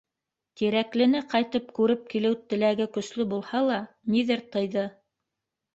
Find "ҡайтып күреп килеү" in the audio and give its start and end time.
1.33-2.39